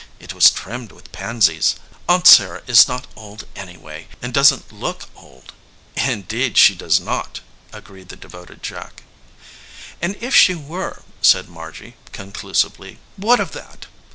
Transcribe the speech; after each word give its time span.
It 0.19 0.33
was 0.33 0.49
trimmed 0.49 0.91
with 0.91 1.11
pansies. 1.11 1.75
Aunt 2.09 2.25
Sarah 2.25 2.63
is 2.65 2.87
not 2.87 3.05
old, 3.15 3.43
anyway, 3.55 4.07
and 4.19 4.33
doesn 4.33 4.61
t 4.61 4.75
look 4.75 5.07
old." 5.15 5.53
"Indeed 5.95 6.57
she 6.57 6.73
does 6.73 6.99
not!" 6.99 7.41
agreed 7.71 8.09
the 8.09 8.15
devoted 8.15 8.63
Jack. 8.63 9.03
"And 10.01 10.15
if 10.19 10.33
she 10.35 10.55
were," 10.55 11.03
said 11.21 11.47
Margy, 11.49 11.97
conclusively, 12.13 12.97
"what 13.15 13.39
of 13.39 13.51
that? 13.51 13.85